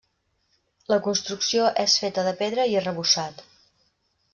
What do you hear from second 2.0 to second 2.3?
feta